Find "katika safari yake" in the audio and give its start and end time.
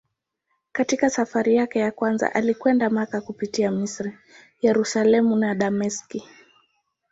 0.71-1.79